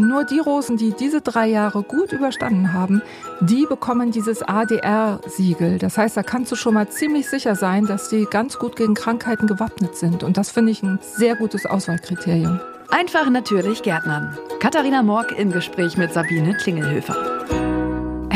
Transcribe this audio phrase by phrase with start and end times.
[0.00, 3.02] Und nur die Rosen, die diese drei Jahre gut überstanden haben,
[3.42, 5.76] die bekommen dieses ADR-Siegel.
[5.76, 8.94] Das heißt, da kannst du schon mal ziemlich sicher sein, dass die ganz gut gegen
[8.94, 10.22] Krankheiten gewappnet sind.
[10.22, 12.60] Und das finde ich ein sehr gutes Auswahlkriterium.
[12.88, 14.38] Einfach natürlich Gärtnern.
[14.58, 17.59] Katharina Morg im Gespräch mit Sabine Klingelhöfer.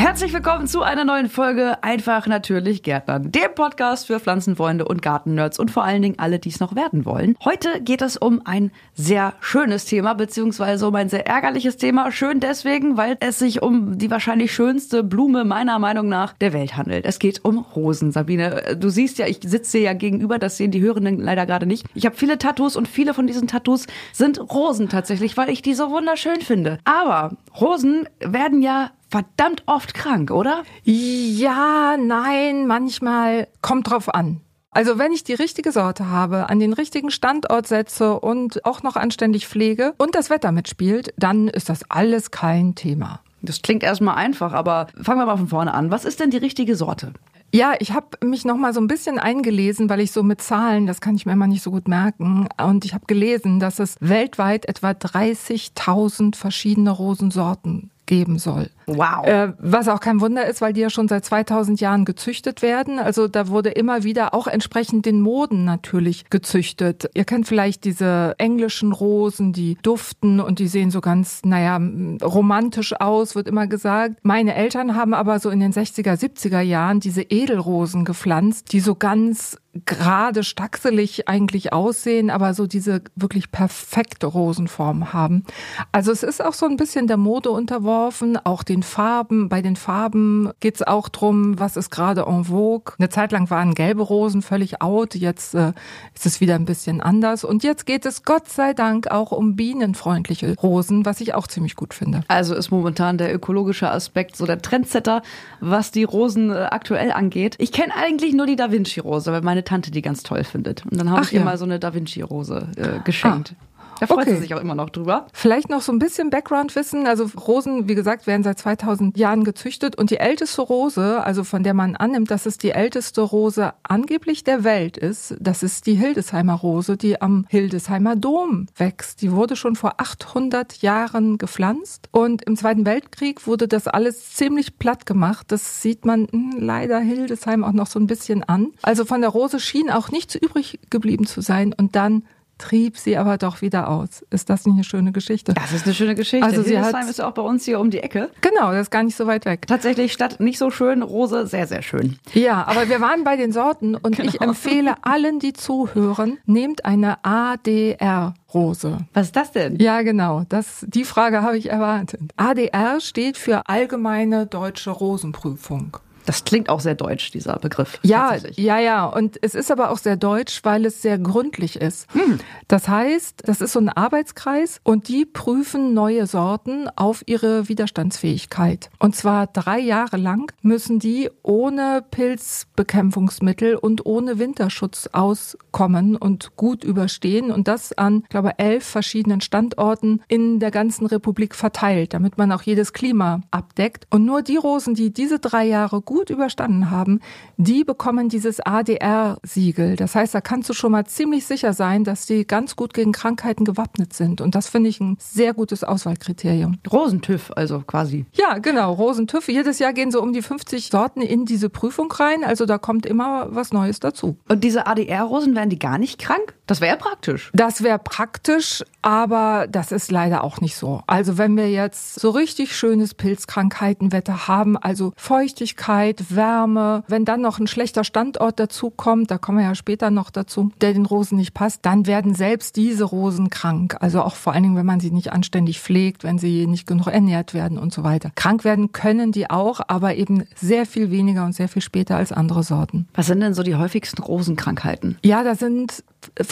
[0.04, 5.58] Herzlich willkommen zu einer neuen Folge Einfach natürlich Gärtnern, dem Podcast für Pflanzenfreunde und Gartennerds
[5.58, 7.38] und vor allen Dingen alle, die es noch werden wollen.
[7.42, 12.12] Heute geht es um ein sehr schönes Thema, beziehungsweise um ein sehr ärgerliches Thema.
[12.12, 16.76] Schön deswegen, weil es sich um die wahrscheinlich schönste Blume meiner Meinung nach der Welt
[16.76, 17.06] handelt.
[17.06, 18.76] Es geht um Rosen, Sabine.
[18.78, 21.86] Du siehst ja, ich sitze ja gegenüber, das sehen die Hörenden leider gerade nicht.
[21.94, 25.72] Ich habe viele Tattoos und viele von diesen Tattoos sind Rosen tatsächlich, weil ich die
[25.72, 26.76] so wunderschön finde.
[26.84, 30.64] Aber Rosen werden ja verdammt oft krank, oder?
[30.82, 34.40] Ja, nein, manchmal kommt drauf an.
[34.72, 38.96] Also wenn ich die richtige Sorte habe, an den richtigen Standort setze und auch noch
[38.96, 43.20] anständig pflege und das Wetter mitspielt, dann ist das alles kein Thema.
[43.40, 45.92] Das klingt erstmal einfach, aber fangen wir mal von vorne an.
[45.92, 47.12] Was ist denn die richtige Sorte?
[47.52, 50.88] Ja, ich habe mich noch mal so ein bisschen eingelesen, weil ich so mit Zahlen,
[50.88, 52.48] das kann ich mir immer nicht so gut merken.
[52.60, 58.70] Und ich habe gelesen, dass es weltweit etwa 30.000 verschiedene Rosensorten geben soll.
[58.86, 59.26] Wow.
[59.26, 62.98] Äh, was auch kein Wunder ist, weil die ja schon seit 2000 Jahren gezüchtet werden.
[62.98, 67.08] Also da wurde immer wieder auch entsprechend den Moden natürlich gezüchtet.
[67.14, 71.80] Ihr kennt vielleicht diese englischen Rosen, die duften und die sehen so ganz, naja,
[72.22, 74.16] romantisch aus, wird immer gesagt.
[74.22, 78.94] Meine Eltern haben aber so in den 60er, 70er Jahren diese Edelrosen gepflanzt, die so
[78.94, 85.44] ganz gerade stachselig eigentlich aussehen, aber so diese wirklich perfekte Rosenform haben.
[85.90, 89.48] Also es ist auch so ein bisschen der Mode unterworfen, auch den Farben.
[89.48, 92.94] Bei den Farben geht es auch drum, was ist gerade en vogue.
[92.98, 95.72] Eine Zeit lang waren gelbe Rosen völlig out, jetzt äh,
[96.14, 97.44] ist es wieder ein bisschen anders.
[97.44, 101.74] Und jetzt geht es Gott sei Dank auch um bienenfreundliche Rosen, was ich auch ziemlich
[101.74, 102.22] gut finde.
[102.28, 105.22] Also ist momentan der ökologische Aspekt so der Trendsetter,
[105.60, 107.56] was die Rosen äh, aktuell angeht.
[107.58, 110.84] Ich kenne eigentlich nur die Da Vinci Rose, weil meine Tante die ganz toll findet.
[110.84, 111.40] Und dann habe ich ja.
[111.40, 113.54] ihr mal so eine Da Vinci Rose äh, geschenkt.
[113.58, 113.73] Ah.
[114.00, 114.34] Da freut okay.
[114.34, 115.26] sie sich auch immer noch drüber.
[115.32, 117.06] Vielleicht noch so ein bisschen Background-Wissen.
[117.06, 121.62] Also Rosen, wie gesagt, werden seit 2000 Jahren gezüchtet und die älteste Rose, also von
[121.62, 125.94] der man annimmt, dass es die älteste Rose angeblich der Welt ist, das ist die
[125.94, 129.22] Hildesheimer Rose, die am Hildesheimer Dom wächst.
[129.22, 134.78] Die wurde schon vor 800 Jahren gepflanzt und im Zweiten Weltkrieg wurde das alles ziemlich
[134.78, 135.46] platt gemacht.
[135.50, 138.72] Das sieht man hm, leider Hildesheim auch noch so ein bisschen an.
[138.82, 142.24] Also von der Rose schien auch nichts übrig geblieben zu sein und dann
[142.64, 144.24] trieb sie aber doch wieder aus.
[144.30, 145.52] Ist das nicht eine schöne Geschichte?
[145.52, 146.46] Das ist eine schöne Geschichte.
[146.46, 148.30] Also sie hat, ist auch bei uns hier um die Ecke.
[148.40, 149.66] Genau, das ist gar nicht so weit weg.
[149.66, 152.18] Tatsächlich statt nicht so schön, Rose sehr, sehr schön.
[152.32, 154.28] Ja, aber wir waren bei den Sorten und genau.
[154.28, 158.34] ich empfehle allen, die zuhören, nehmt eine ADR.
[158.54, 158.98] Rose.
[159.12, 159.76] Was ist das denn?
[159.80, 160.44] Ja, genau.
[160.48, 162.20] Das, die Frage habe ich erwartet.
[162.36, 165.96] ADR steht für Allgemeine Deutsche Rosenprüfung.
[166.26, 167.98] Das klingt auch sehr deutsch, dieser Begriff.
[168.02, 169.06] Ja, ja, ja.
[169.06, 172.12] Und es ist aber auch sehr deutsch, weil es sehr gründlich ist.
[172.14, 172.38] Hm.
[172.68, 178.90] Das heißt, das ist so ein Arbeitskreis und die prüfen neue Sorten auf ihre Widerstandsfähigkeit.
[178.98, 186.84] Und zwar drei Jahre lang müssen die ohne Pilzbekämpfungsmittel und ohne Winterschutz auskommen und gut
[186.84, 187.50] überstehen.
[187.50, 192.50] Und das an, glaube ich, elf verschiedenen Standorten in der ganzen Republik verteilt, damit man
[192.52, 194.06] auch jedes Klima abdeckt.
[194.10, 197.20] Und nur die Rosen, die diese drei Jahre gut gut überstanden haben,
[197.56, 199.96] die bekommen dieses ADR-Siegel.
[199.96, 203.10] Das heißt, da kannst du schon mal ziemlich sicher sein, dass die ganz gut gegen
[203.10, 204.40] Krankheiten gewappnet sind.
[204.40, 206.78] Und das finde ich ein sehr gutes Auswahlkriterium.
[206.90, 208.26] Rosentüff, also quasi.
[208.32, 209.48] Ja, genau, Rosentüff.
[209.48, 212.44] Jedes Jahr gehen so um die 50 Sorten in diese Prüfung rein.
[212.44, 214.36] Also da kommt immer was Neues dazu.
[214.48, 216.54] Und diese ADR-Rosen werden die gar nicht krank?
[216.66, 217.50] Das wäre praktisch.
[217.52, 221.02] Das wäre praktisch, aber das ist leider auch nicht so.
[221.06, 227.04] Also wenn wir jetzt so richtig schönes Pilzkrankheitenwetter haben, also Feuchtigkeit, Wärme.
[227.06, 230.72] Wenn dann noch ein schlechter Standort dazu kommt, da kommen wir ja später noch dazu,
[230.80, 233.96] der den Rosen nicht passt, dann werden selbst diese Rosen krank.
[234.00, 237.08] Also auch vor allen Dingen, wenn man sie nicht anständig pflegt, wenn sie nicht genug
[237.08, 238.30] ernährt werden und so weiter.
[238.34, 242.32] Krank werden können die auch, aber eben sehr viel weniger und sehr viel später als
[242.32, 243.06] andere Sorten.
[243.14, 245.18] Was sind denn so die häufigsten Rosenkrankheiten?
[245.22, 246.04] Ja, da sind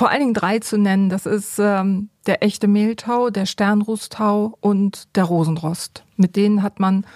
[0.03, 1.11] vor allen Dingen drei zu nennen.
[1.11, 6.03] Das ist ähm, der echte Mehltau, der Sternrußtau und der Rosenrost.
[6.17, 7.07] Mit denen hat man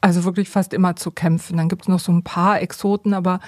[0.00, 1.56] also wirklich fast immer zu kämpfen.
[1.56, 3.38] Dann gibt es noch so ein paar Exoten, aber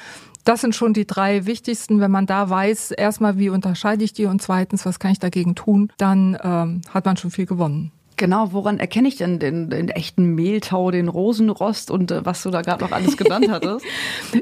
[0.44, 1.98] das sind schon die drei wichtigsten.
[1.98, 5.56] Wenn man da weiß, erstmal, wie unterscheide ich die und zweitens, was kann ich dagegen
[5.56, 7.90] tun, dann ähm, hat man schon viel gewonnen.
[8.18, 12.50] Genau, woran erkenne ich denn den, den echten Mehltau, den Rosenrost und äh, was du
[12.50, 13.86] da gerade noch alles genannt hattest?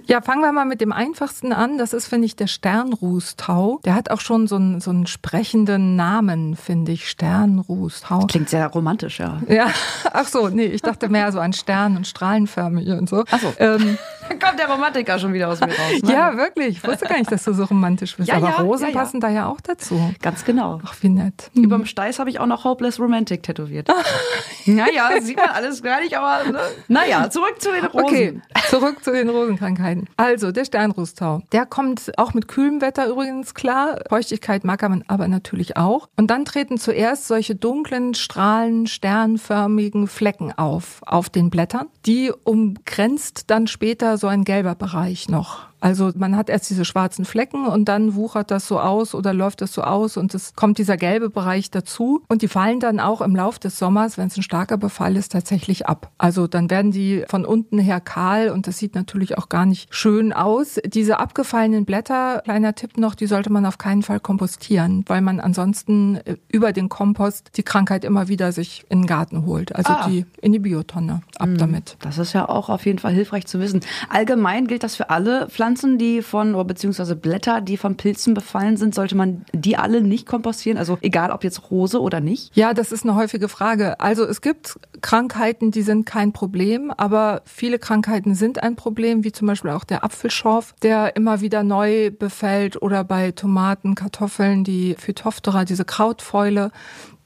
[0.06, 1.78] ja, fangen wir mal mit dem einfachsten an.
[1.78, 3.80] Das ist, finde ich, der Sternrußtau.
[3.84, 7.08] Der hat auch schon so einen, so einen sprechenden Namen, finde ich.
[7.08, 8.26] Sternrußtau.
[8.26, 9.40] Klingt sehr romantisch, ja.
[9.48, 9.66] Ja,
[10.12, 13.24] ach so, nee, ich dachte mehr so an Stern und strahlenförmige und so.
[13.30, 13.52] Ach so.
[13.58, 13.98] Ähm,
[14.40, 16.02] kommt der Romantiker schon wieder aus mir raus.
[16.02, 16.12] Ne?
[16.12, 16.78] Ja, wirklich.
[16.78, 18.28] Ich wusste gar nicht, dass du so romantisch bist.
[18.28, 20.14] Ja, Aber ja, Rosen ja, passen da ja auch dazu.
[20.22, 20.80] Ganz genau.
[20.84, 21.50] Ach, wie nett.
[21.54, 21.64] Hm.
[21.64, 23.88] Überm Steiß habe ich auch noch Hopeless Romantic tätowiert.
[24.66, 26.60] naja, sieht man alles gar nicht, aber ne?
[26.88, 28.04] naja, zurück zu den Rosen.
[28.04, 30.08] Okay, zurück zu den Rosenkrankheiten.
[30.16, 31.42] Also, der Sternrußtau.
[31.52, 34.00] Der kommt auch mit kühlem Wetter übrigens klar.
[34.08, 36.08] Feuchtigkeit mag man aber natürlich auch.
[36.16, 41.88] Und dann treten zuerst solche dunklen, strahlen, sternförmigen Flecken auf, auf den Blättern.
[42.04, 45.66] Die umgrenzt dann später so ein gelber Bereich noch.
[45.80, 49.60] Also man hat erst diese schwarzen Flecken und dann wuchert das so aus oder läuft
[49.60, 53.20] das so aus und es kommt dieser gelbe Bereich dazu und die fallen dann auch
[53.20, 56.10] im Lauf des Sommers, wenn es ein starker Befall ist, tatsächlich ab.
[56.18, 59.94] Also dann werden die von unten her kahl und das sieht natürlich auch gar nicht
[59.94, 60.80] schön aus.
[60.84, 65.40] Diese abgefallenen Blätter, kleiner Tipp noch, die sollte man auf keinen Fall kompostieren, weil man
[65.40, 69.74] ansonsten äh, über den Kompost die Krankheit immer wieder sich in den Garten holt.
[69.74, 70.08] Also ah.
[70.08, 71.22] die in die Biotonne.
[71.38, 71.58] Ab mhm.
[71.58, 71.96] damit.
[72.00, 73.80] Das ist ja auch auf jeden Fall hilfreich zu wissen.
[74.08, 78.34] Allgemein gilt das für alle Pflanzen Pflanzen, die von, oder beziehungsweise Blätter, die von Pilzen
[78.34, 80.78] befallen sind, sollte man die alle nicht kompostieren?
[80.78, 82.56] Also egal, ob jetzt Rose oder nicht?
[82.56, 83.98] Ja, das ist eine häufige Frage.
[83.98, 89.32] Also es gibt Krankheiten, die sind kein Problem, aber viele Krankheiten sind ein Problem, wie
[89.32, 94.94] zum Beispiel auch der Apfelschorf, der immer wieder neu befällt oder bei Tomaten, Kartoffeln, die
[94.96, 96.70] Phytophthora, diese Krautfäule,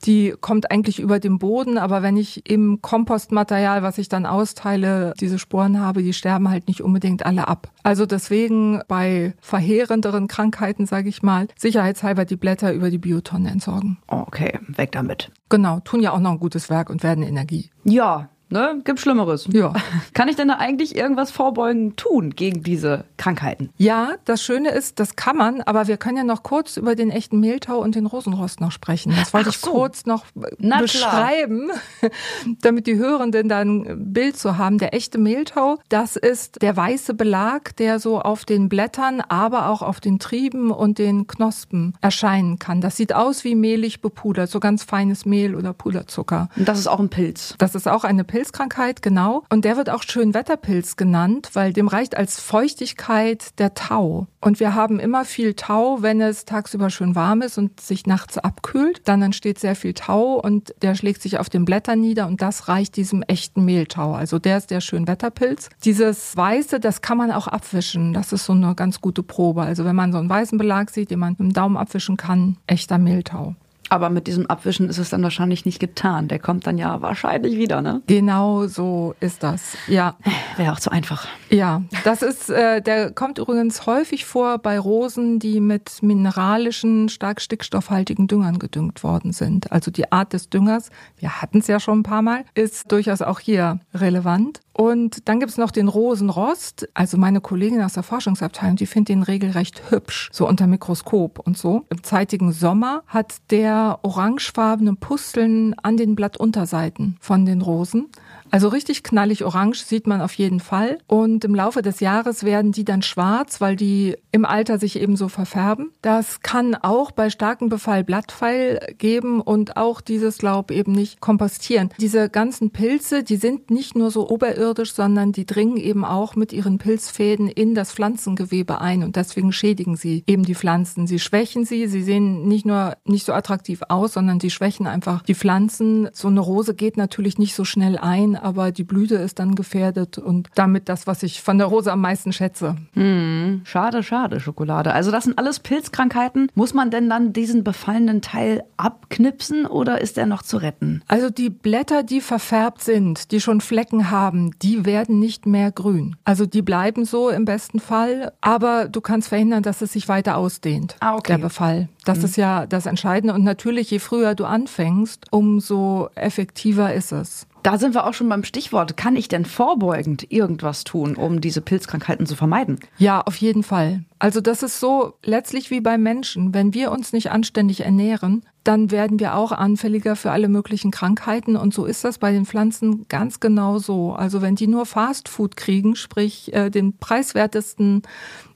[0.05, 5.15] die kommt eigentlich über dem Boden, aber wenn ich im Kompostmaterial, was ich dann austeile,
[5.21, 7.71] diese Sporen habe, die sterben halt nicht unbedingt alle ab.
[7.83, 13.99] Also deswegen bei verheerenderen Krankheiten, sage ich mal, sicherheitshalber die Blätter über die Biotonne entsorgen.
[14.07, 15.31] Okay, weg damit.
[15.49, 17.71] Genau, tun ja auch noch ein gutes Werk und werden Energie.
[17.85, 18.81] Ja, Ne?
[18.85, 19.49] Gibt Schlimmeres.
[19.53, 19.73] Ja.
[20.13, 23.71] Kann ich denn da eigentlich irgendwas vorbeugen tun gegen diese Krankheiten?
[23.77, 27.11] Ja, das Schöne ist, das kann man, aber wir können ja noch kurz über den
[27.11, 29.15] echten Mehltau und den Rosenrost noch sprechen.
[29.17, 30.25] Das wollte Ach ich kurz noch
[30.59, 31.71] Na beschreiben,
[32.61, 34.79] damit die Hörenden dann ein Bild zu haben.
[34.79, 39.83] Der echte Mehltau, das ist der weiße Belag, der so auf den Blättern, aber auch
[39.83, 42.81] auf den Trieben und den Knospen erscheinen kann.
[42.81, 46.49] Das sieht aus wie mehlig bepudert, so ganz feines Mehl oder Puderzucker.
[46.57, 47.55] Und das ist auch ein Pilz.
[47.59, 48.40] Das ist auch eine Pilz.
[48.41, 49.45] Pilzkrankheit, genau.
[49.51, 54.29] Und der wird auch Schönwetterpilz genannt, weil dem reicht als Feuchtigkeit der Tau.
[54.41, 58.39] Und wir haben immer viel Tau, wenn es tagsüber schön warm ist und sich nachts
[58.39, 59.03] abkühlt.
[59.07, 62.67] Dann entsteht sehr viel Tau und der schlägt sich auf den Blättern nieder und das
[62.69, 64.15] reicht diesem echten Mehltau.
[64.15, 65.69] Also der ist der Schönwetterpilz.
[65.85, 68.15] Dieses Weiße, das kann man auch abwischen.
[68.15, 69.65] Das ist so eine ganz gute Probe.
[69.65, 72.57] Also wenn man so einen weißen Belag sieht, den man mit dem Daumen abwischen kann,
[72.67, 73.55] echter Mehltau.
[73.91, 76.29] Aber mit diesem Abwischen ist es dann wahrscheinlich nicht getan.
[76.29, 78.03] Der kommt dann ja wahrscheinlich wieder, ne?
[78.07, 79.77] Genau so ist das.
[79.89, 80.17] Ja.
[80.57, 81.27] Wäre auch zu einfach.
[81.51, 87.41] Ja, das ist, äh, der kommt übrigens häufig vor bei Rosen, die mit mineralischen, stark
[87.41, 89.73] stickstoffhaltigen Düngern gedüngt worden sind.
[89.73, 93.21] Also die Art des Düngers, wir hatten es ja schon ein paar Mal, ist durchaus
[93.21, 94.61] auch hier relevant.
[94.73, 96.89] Und dann gibt es noch den Rosenrost.
[96.95, 101.59] Also meine Kollegin aus der Forschungsabteilung, die findet den regelrecht hübsch, so unter Mikroskop und
[101.59, 101.85] so.
[101.91, 108.09] Im zeitigen Sommer hat der orangefarbene Pusteln an den Blattunterseiten von den Rosen.
[108.51, 110.99] Also richtig knallig orange sieht man auf jeden Fall.
[111.07, 115.29] Und im Laufe des Jahres werden die dann schwarz, weil die im Alter sich ebenso
[115.29, 115.93] verfärben.
[116.03, 121.91] Das kann auch bei starkem Befall Blattpfeil geben und auch dieses Laub eben nicht kompostieren.
[121.99, 126.53] Diese ganzen Pilze, die sind nicht nur so oberirdisch, sondern die dringen eben auch mit
[126.53, 131.07] ihren Pilzfäden in das Pflanzengewebe ein und deswegen schädigen sie eben die Pflanzen.
[131.07, 135.23] Sie schwächen sie, sie sehen nicht nur nicht so attraktiv aus, sondern sie schwächen einfach
[135.23, 136.09] die Pflanzen.
[136.13, 140.19] So eine Rose geht natürlich nicht so schnell ein, aber die Blüte ist dann gefährdet
[140.19, 142.77] und damit das, was ich von der Rose am meisten schätze.
[142.95, 144.93] Hm, schade, schade, Schokolade.
[144.93, 146.49] Also das sind alles Pilzkrankheiten.
[146.55, 151.03] Muss man denn dann diesen befallenen Teil abknipsen oder ist er noch zu retten?
[151.09, 156.17] Also die Blätter, die verfärbt sind, die schon Flecken haben, die werden nicht mehr grün.
[156.25, 160.37] Also die bleiben so im besten Fall, aber du kannst verhindern, dass es sich weiter
[160.37, 161.33] ausdehnt, ah, okay.
[161.33, 161.89] der Befall.
[162.05, 162.25] Das mhm.
[162.25, 163.35] ist ja das Entscheidende.
[163.35, 167.47] Und natürlich, je früher du anfängst, umso effektiver ist es.
[167.63, 168.97] Da sind wir auch schon beim Stichwort.
[168.97, 172.81] Kann ich denn vorbeugend irgendwas tun, um diese Pilzkrankheiten zu vermeiden?
[172.97, 174.05] Ja, auf jeden Fall.
[174.21, 176.53] Also das ist so letztlich wie bei Menschen.
[176.53, 181.57] Wenn wir uns nicht anständig ernähren, dann werden wir auch anfälliger für alle möglichen Krankheiten.
[181.57, 184.13] Und so ist das bei den Pflanzen ganz genau so.
[184.13, 188.03] Also wenn die nur Fastfood kriegen, sprich äh, den preiswertesten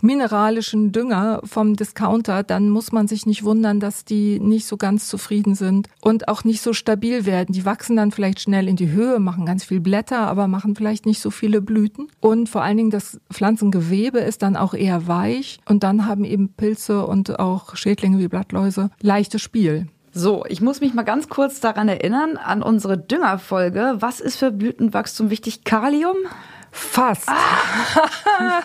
[0.03, 5.09] mineralischen Dünger vom Discounter, dann muss man sich nicht wundern, dass die nicht so ganz
[5.09, 7.55] zufrieden sind und auch nicht so stabil werden.
[7.55, 11.07] Die wachsen dann vielleicht schnell in die Höhe, machen ganz viel Blätter, aber machen vielleicht
[11.07, 12.09] nicht so viele Blüten.
[12.21, 16.53] Und vor allen Dingen das Pflanzengewebe ist dann auch eher weich und dann haben eben
[16.55, 19.89] Pilze und auch Schädlinge wie Blattläuse leichtes Spiel.
[20.13, 23.97] So, ich muss mich mal ganz kurz daran erinnern, an unsere Düngerfolge.
[23.99, 25.65] Was ist für Blütenwachstum wichtig?
[25.65, 26.17] Kalium?
[26.71, 27.29] Fast.
[27.29, 28.63] Ah.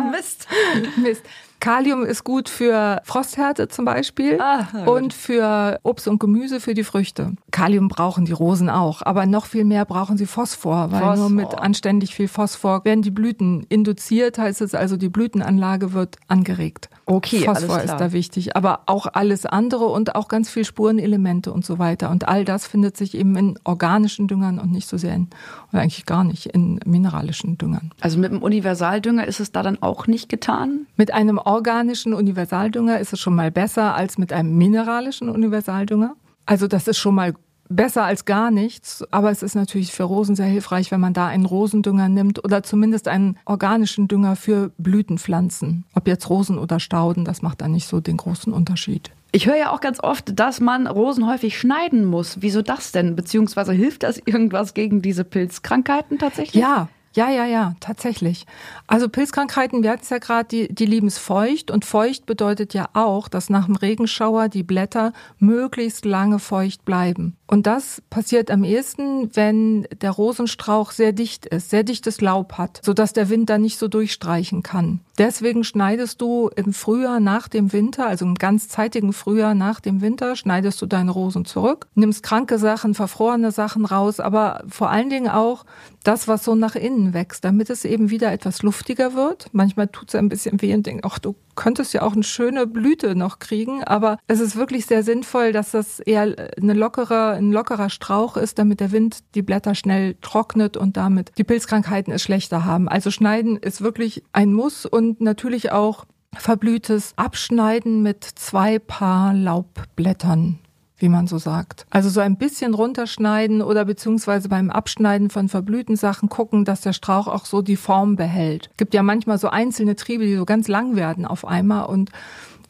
[0.10, 0.48] Mist.
[0.96, 1.22] Mist.
[1.60, 6.84] Kalium ist gut für Frosthärte zum Beispiel ah, und für Obst und Gemüse für die
[6.84, 7.32] Früchte.
[7.50, 11.16] Kalium brauchen die Rosen auch, aber noch viel mehr brauchen sie Phosphor, weil Phosphor.
[11.16, 16.16] nur mit anständig viel Phosphor werden die Blüten induziert, heißt es also, die Blütenanlage wird
[16.28, 16.90] angeregt.
[17.06, 21.64] Okay, Phosphor ist da wichtig, aber auch alles andere und auch ganz viel Spurenelemente und
[21.64, 22.10] so weiter.
[22.10, 25.28] Und all das findet sich eben in organischen Düngern und nicht so sehr in,
[25.72, 27.92] oder eigentlich gar nicht in mineralischen Düngern.
[28.00, 30.86] Also mit einem Universaldünger ist es da dann auch nicht getan?
[30.96, 36.14] Mit einem organischen Universaldünger ist es schon mal besser als mit einem mineralischen Universaldünger.
[36.44, 37.34] Also das ist schon mal
[37.70, 41.26] besser als gar nichts, aber es ist natürlich für Rosen sehr hilfreich, wenn man da
[41.26, 45.84] einen Rosendünger nimmt oder zumindest einen organischen Dünger für Blütenpflanzen.
[45.94, 49.10] Ob jetzt Rosen oder Stauden, das macht dann nicht so den großen Unterschied.
[49.32, 52.38] Ich höre ja auch ganz oft, dass man Rosen häufig schneiden muss.
[52.40, 53.16] Wieso das denn?
[53.16, 56.62] Beziehungsweise hilft das irgendwas gegen diese Pilzkrankheiten tatsächlich?
[56.62, 58.46] Ja, ja, ja, ja, tatsächlich.
[58.86, 62.74] Also Pilzkrankheiten, wir hatten es ja gerade, die, die lieben es feucht und feucht bedeutet
[62.74, 67.36] ja auch, dass nach dem Regenschauer die Blätter möglichst lange feucht bleiben.
[67.46, 72.80] Und das passiert am ehesten, wenn der Rosenstrauch sehr dicht ist, sehr dichtes Laub hat,
[72.84, 75.00] sodass der Wind da nicht so durchstreichen kann.
[75.16, 80.02] Deswegen schneidest du im Frühjahr nach dem Winter, also im ganz zeitigen Frühjahr nach dem
[80.02, 85.08] Winter, schneidest du deine Rosen zurück, nimmst kranke Sachen, verfrorene Sachen raus, aber vor allen
[85.08, 85.64] Dingen auch
[86.04, 89.46] das, was so nach innen wächst, damit es eben wieder etwas luftiger wird.
[89.52, 92.66] Manchmal tut es ein bisschen weh und denkt, ach, du könntest ja auch eine schöne
[92.66, 97.52] Blüte noch kriegen, aber es ist wirklich sehr sinnvoll, dass das eher eine lockere, ein
[97.52, 102.22] lockerer Strauch ist, damit der Wind die Blätter schnell trocknet und damit die Pilzkrankheiten es
[102.22, 102.88] schlechter haben.
[102.88, 110.58] Also schneiden ist wirklich ein Muss und natürlich auch verblühtes Abschneiden mit zwei Paar Laubblättern
[110.98, 111.86] wie man so sagt.
[111.90, 116.92] Also so ein bisschen runterschneiden oder beziehungsweise beim Abschneiden von verblühten Sachen gucken, dass der
[116.92, 118.70] Strauch auch so die Form behält.
[118.76, 122.10] Gibt ja manchmal so einzelne Triebe, die so ganz lang werden auf einmal und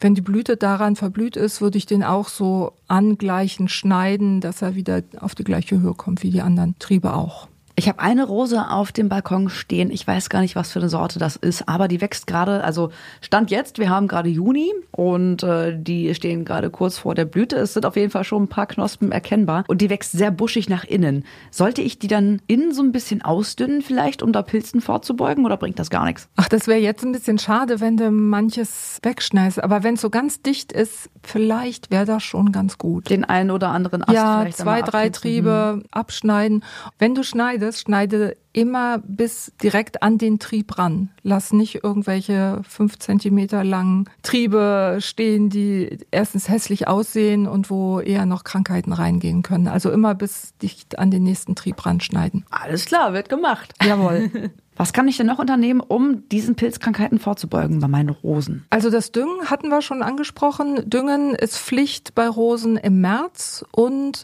[0.01, 4.75] wenn die Blüte daran verblüht ist, würde ich den auch so angleichen, schneiden, dass er
[4.75, 7.49] wieder auf die gleiche Höhe kommt wie die anderen Triebe auch.
[7.79, 9.89] Ich habe eine Rose auf dem Balkon stehen.
[9.89, 12.91] Ich weiß gar nicht, was für eine Sorte das ist, aber die wächst gerade, also
[13.21, 17.55] Stand jetzt, wir haben gerade Juni und äh, die stehen gerade kurz vor der Blüte.
[17.55, 20.67] Es sind auf jeden Fall schon ein paar Knospen erkennbar und die wächst sehr buschig
[20.67, 21.23] nach innen.
[21.51, 25.55] Sollte ich die dann innen so ein bisschen ausdünnen vielleicht, um da Pilzen vorzubeugen oder
[25.55, 26.27] bringt das gar nichts?
[26.35, 29.63] Ach, das wäre jetzt ein bisschen schade, wenn du manches wegschneidest.
[29.63, 33.09] Aber wenn es so ganz dicht ist, vielleicht wäre das schon ganz gut.
[33.09, 35.85] Den einen oder anderen Ast Ja, zwei, drei Triebe mhm.
[35.91, 36.65] abschneiden.
[36.97, 41.09] Wenn du schneidest, schneidest, schneide immer bis direkt an den Trieb ran.
[41.21, 48.25] Lass nicht irgendwelche fünf Zentimeter langen Triebe stehen, die erstens hässlich aussehen und wo eher
[48.25, 49.67] noch Krankheiten reingehen können.
[49.67, 52.45] Also immer bis dicht an den nächsten Trieb ranschneiden.
[52.49, 53.73] Alles klar, wird gemacht.
[53.83, 54.31] Jawohl.
[54.75, 58.65] Was kann ich denn noch unternehmen, um diesen Pilzkrankheiten vorzubeugen bei meinen Rosen?
[58.69, 60.89] Also das Düngen hatten wir schon angesprochen.
[60.89, 64.23] Düngen ist Pflicht bei Rosen im März und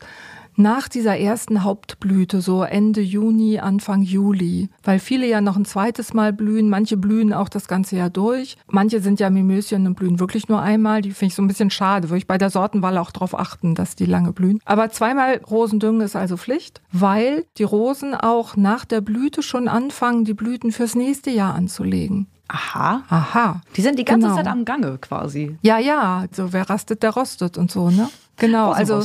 [0.56, 6.14] nach dieser ersten Hauptblüte, so Ende Juni, Anfang Juli, weil viele ja noch ein zweites
[6.14, 8.58] Mal blühen, manche blühen auch das ganze Jahr durch.
[8.68, 11.72] Manche sind ja Mimöschen und blühen wirklich nur einmal, die finde ich so ein bisschen
[11.72, 14.60] schade, würde ich bei der Sortenwahl auch darauf achten, dass die lange blühen.
[14.66, 20.26] Aber zweimal Rosendüngen ist also Pflicht, weil die Rosen auch nach der Blüte schon anfangen,
[20.26, 22.28] die Blüten fürs nächste Jahr anzulegen.
[22.48, 23.04] Aha.
[23.10, 23.62] Aha.
[23.76, 24.38] Die sind die ganze genau.
[24.38, 25.58] Zeit am Gange quasi.
[25.62, 26.26] Ja, ja.
[26.32, 28.08] So wer rastet, der rostet und so, ne?
[28.38, 29.04] Genau, also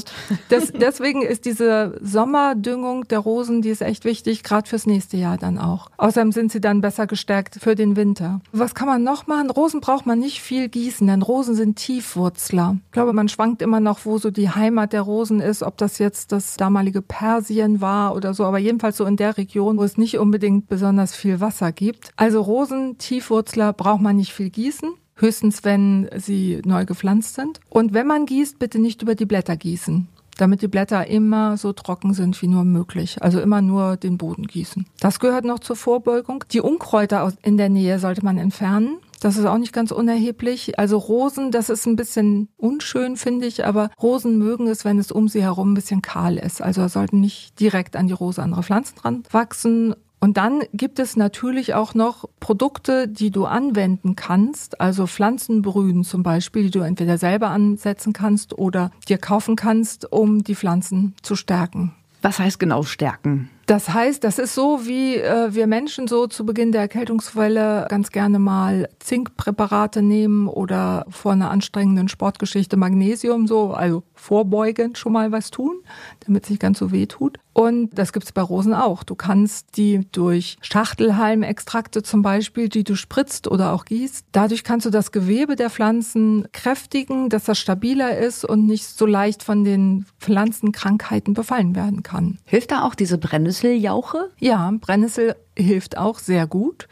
[0.49, 5.39] das, deswegen ist diese Sommerdüngung der Rosen, die ist echt wichtig, gerade fürs nächste Jahr
[5.39, 5.89] dann auch.
[5.99, 8.41] Außerdem sind sie dann besser gestärkt für den Winter.
[8.53, 9.51] Was kann man noch machen?
[9.51, 12.77] Rosen braucht man nicht viel gießen, denn Rosen sind Tiefwurzler.
[12.87, 15.99] Ich glaube, man schwankt immer noch, wo so die Heimat der Rosen ist, ob das
[15.99, 19.97] jetzt das damalige Persien war oder so, aber jedenfalls so in der Region, wo es
[19.97, 22.11] nicht unbedingt besonders viel Wasser gibt.
[22.17, 27.61] Also Rosen, Tiefwurzler braucht man nicht viel gießen höchstens wenn sie neu gepflanzt sind.
[27.69, 30.09] Und wenn man gießt, bitte nicht über die Blätter gießen
[30.41, 33.19] damit die Blätter immer so trocken sind wie nur möglich.
[33.21, 34.87] Also immer nur den Boden gießen.
[34.99, 36.45] Das gehört noch zur Vorbeugung.
[36.53, 38.99] Die Unkräuter in der Nähe sollte man entfernen.
[39.21, 40.79] Das ist auch nicht ganz unerheblich.
[40.79, 45.13] Also Rosen, das ist ein bisschen unschön, finde ich, aber Rosen mögen es, wenn es
[45.13, 46.63] um sie herum ein bisschen kahl ist.
[46.63, 49.95] Also sollten nicht direkt an die Rose andere Pflanzen dran wachsen.
[50.21, 56.23] Und dann gibt es natürlich auch noch Produkte, die du anwenden kannst, also Pflanzenbrühen zum
[56.23, 61.37] Beispiel, die du entweder selber ansetzen kannst oder dir kaufen kannst, um die Pflanzen zu
[61.37, 61.95] stärken.
[62.23, 63.49] Was heißt genau stärken?
[63.65, 68.11] Das heißt, das ist so, wie äh, wir Menschen so zu Beginn der Erkältungswelle ganz
[68.11, 75.33] gerne mal Zinkpräparate nehmen oder vor einer anstrengenden Sportgeschichte Magnesium, so, also vorbeugend schon mal
[75.33, 75.81] was tun,
[76.27, 77.39] damit es nicht ganz so weh tut.
[77.53, 79.03] Und das gibt's bei Rosen auch.
[79.03, 84.87] Du kannst die durch Schachtelhalmextrakte zum Beispiel, die du spritzt oder auch gießt, dadurch kannst
[84.87, 89.65] du das Gewebe der Pflanzen kräftigen, dass das stabiler ist und nicht so leicht von
[89.65, 92.39] den Pflanzenkrankheiten befallen werden kann.
[92.45, 94.31] Hilft da auch diese Brennnessseljauche?
[94.39, 96.89] Ja, Brennnessel hilft auch sehr gut.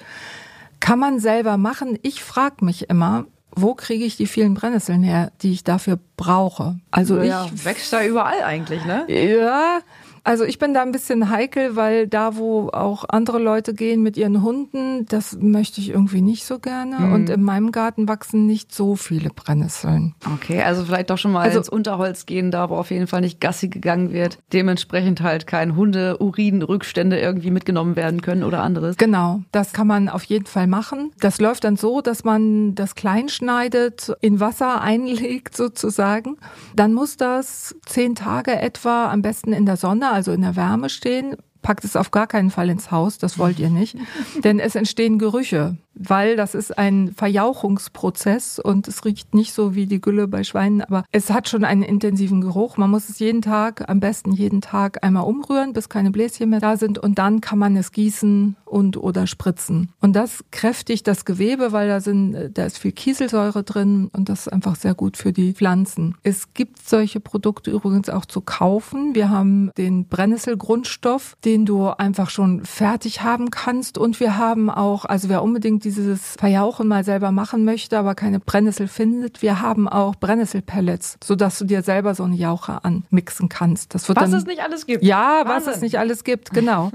[0.81, 1.99] Kann man selber machen.
[2.03, 6.79] Ich frage mich immer, wo kriege ich die vielen Brennnesseln her, die ich dafür brauche?
[6.91, 9.05] Also ja, ich wächst da überall eigentlich, ne?
[9.09, 9.81] Ja,
[10.29, 14.19] also ich bin da ein bisschen heikel, weil da, wo auch andere Leute gehen mit
[14.19, 16.99] ihren Hunden, das möchte ich irgendwie nicht so gerne.
[16.99, 17.13] Mhm.
[17.15, 20.15] Und in meinem Garten wachsen nicht so viele Brennnesseln.
[20.35, 23.23] Okay, also vielleicht doch schon mal also, ins Unterholz gehen, da wo auf jeden Fall
[23.23, 24.39] nicht Gassi gegangen wird.
[24.53, 28.99] Dementsprechend halt kein Hunde-Urin-Rückstände irgendwie mitgenommen werden können oder anderes.
[28.99, 31.11] Genau, das kann man auf jeden Fall machen.
[31.21, 36.37] Das läuft dann so, dass man das klein schneidet, in Wasser einlegt sozusagen.
[36.77, 40.89] Dann muss das zehn Tage etwa am besten in der Sonne, also in der Wärme
[40.89, 41.37] stehen.
[41.63, 43.97] Packt es auf gar keinen Fall ins Haus, das wollt ihr nicht.
[44.43, 49.87] Denn es entstehen Gerüche weil das ist ein Verjauchungsprozess und es riecht nicht so wie
[49.87, 52.77] die Gülle bei Schweinen, aber es hat schon einen intensiven Geruch.
[52.77, 56.61] Man muss es jeden Tag, am besten jeden Tag einmal umrühren, bis keine Bläschen mehr
[56.61, 59.91] da sind und dann kann man es gießen und oder spritzen.
[60.01, 64.41] Und das kräftigt das Gewebe, weil da sind, da ist viel Kieselsäure drin und das
[64.41, 66.15] ist einfach sehr gut für die Pflanzen.
[66.23, 69.15] Es gibt solche Produkte übrigens auch zu kaufen.
[69.15, 75.05] Wir haben den Brennnesselgrundstoff, den du einfach schon fertig haben kannst und wir haben auch,
[75.05, 79.89] also wer unbedingt dieses Verjauchen mal selber machen möchte, aber keine Brennnessel findet, wir haben
[79.89, 83.95] auch Brennnesselpellets, sodass du dir selber so eine Jauche anmixen kannst.
[83.95, 85.03] Das wird was dann, es nicht alles gibt.
[85.03, 85.67] Ja, Wahnsinn.
[85.67, 86.91] was es nicht alles gibt, genau.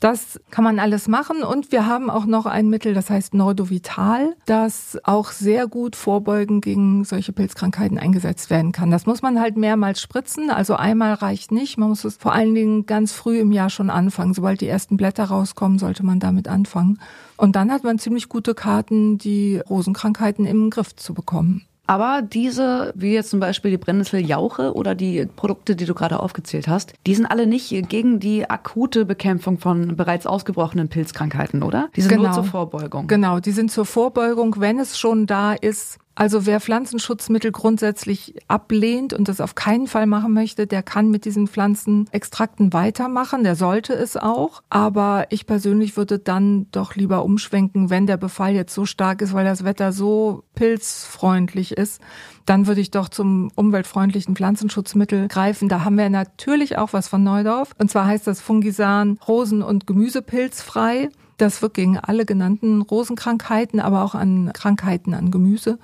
[0.00, 4.34] Das kann man alles machen und wir haben auch noch ein Mittel, das heißt Nordovital,
[4.46, 8.90] das auch sehr gut vorbeugend gegen solche Pilzkrankheiten eingesetzt werden kann.
[8.90, 11.78] Das muss man halt mehrmals spritzen, also einmal reicht nicht.
[11.78, 14.34] Man muss es vor allen Dingen ganz früh im Jahr schon anfangen.
[14.34, 16.98] Sobald die ersten Blätter rauskommen, sollte man damit anfangen.
[17.42, 21.66] Und dann hat man ziemlich gute Karten, die Rosenkrankheiten im Griff zu bekommen.
[21.88, 26.68] Aber diese, wie jetzt zum Beispiel die Brennnesseljauche oder die Produkte, die du gerade aufgezählt
[26.68, 31.88] hast, die sind alle nicht gegen die akute Bekämpfung von bereits ausgebrochenen Pilzkrankheiten, oder?
[31.96, 32.22] Die sind genau.
[32.22, 33.08] nur zur Vorbeugung.
[33.08, 35.98] Genau, die sind zur Vorbeugung, wenn es schon da ist.
[36.14, 41.24] Also wer Pflanzenschutzmittel grundsätzlich ablehnt und das auf keinen Fall machen möchte, der kann mit
[41.24, 44.62] diesen Pflanzenextrakten weitermachen, der sollte es auch.
[44.68, 49.32] Aber ich persönlich würde dann doch lieber umschwenken, wenn der Befall jetzt so stark ist,
[49.32, 52.02] weil das Wetter so pilzfreundlich ist,
[52.44, 55.70] dann würde ich doch zum umweltfreundlichen Pflanzenschutzmittel greifen.
[55.70, 57.70] Da haben wir natürlich auch was von Neudorf.
[57.78, 61.08] Und zwar heißt das Fungisan Rosen- und Gemüsepilzfrei.
[61.42, 65.80] Das wirkt gegen alle genannten Rosenkrankheiten, aber auch an Krankheiten an Gemüse.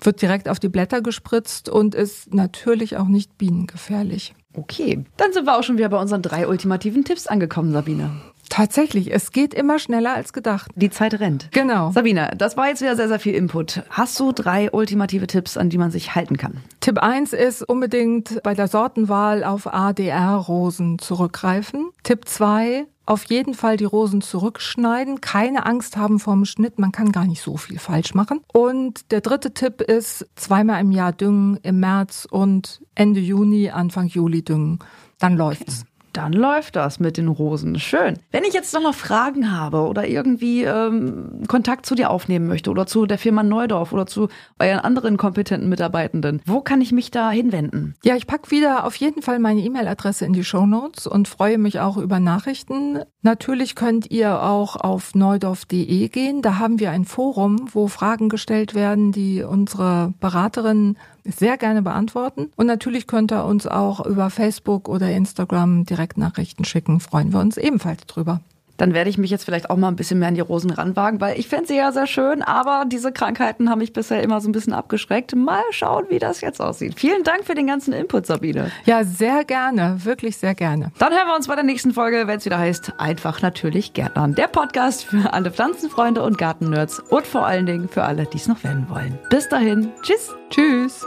[0.00, 4.34] Wird direkt auf die Blätter gespritzt und ist natürlich auch nicht bienengefährlich.
[4.54, 8.10] Okay, dann sind wir auch schon wieder bei unseren drei ultimativen Tipps angekommen, Sabine.
[8.52, 10.70] Tatsächlich, es geht immer schneller als gedacht.
[10.74, 11.48] Die Zeit rennt.
[11.52, 11.90] Genau.
[11.92, 13.82] Sabine, das war jetzt wieder sehr, sehr viel Input.
[13.88, 16.58] Hast du drei ultimative Tipps, an die man sich halten kann?
[16.80, 21.88] Tipp eins ist unbedingt bei der Sortenwahl auf ADR-Rosen zurückgreifen.
[22.02, 27.10] Tipp zwei auf jeden Fall die Rosen zurückschneiden, keine Angst haben vorm Schnitt, man kann
[27.10, 28.42] gar nicht so viel falsch machen.
[28.52, 34.06] Und der dritte Tipp ist zweimal im Jahr düngen, im März und Ende Juni, Anfang
[34.06, 34.78] Juli düngen.
[35.18, 35.82] Dann läuft's.
[35.82, 35.91] Okay.
[36.12, 37.78] Dann läuft das mit den Rosen.
[37.78, 38.18] Schön.
[38.30, 42.86] Wenn ich jetzt noch Fragen habe oder irgendwie ähm, Kontakt zu dir aufnehmen möchte oder
[42.86, 47.30] zu der Firma Neudorf oder zu euren anderen kompetenten Mitarbeitenden, wo kann ich mich da
[47.30, 47.94] hinwenden?
[48.04, 51.58] Ja, ich packe wieder auf jeden Fall meine E-Mail-Adresse in die Show Notes und freue
[51.58, 53.00] mich auch über Nachrichten.
[53.22, 56.42] Natürlich könnt ihr auch auf neudorf.de gehen.
[56.42, 62.50] Da haben wir ein Forum, wo Fragen gestellt werden, die unsere Beraterinnen sehr gerne beantworten.
[62.56, 67.00] Und natürlich könnt ihr uns auch über Facebook oder Instagram Direktnachrichten schicken.
[67.00, 68.40] Freuen wir uns ebenfalls drüber.
[68.78, 71.20] dann werde ich mich jetzt vielleicht auch mal ein bisschen mehr an die Rosen ranwagen,
[71.20, 74.48] weil ich fände sie ja sehr schön, aber diese Krankheiten haben mich bisher immer so
[74.48, 75.36] ein bisschen abgeschreckt.
[75.36, 76.94] Mal schauen, wie das jetzt aussieht.
[76.98, 78.72] Vielen Dank für den ganzen Input, Sabine.
[78.84, 80.90] Ja, sehr gerne, wirklich sehr gerne.
[80.98, 84.34] Dann hören wir uns bei der nächsten Folge, wenn es wieder heißt, einfach natürlich Gärtnern.
[84.34, 88.48] Der Podcast für alle Pflanzenfreunde und Gartennerds und vor allen Dingen für alle, die es
[88.48, 89.16] noch werden wollen.
[89.30, 90.34] Bis dahin, tschüss.
[90.50, 91.06] Tschüss.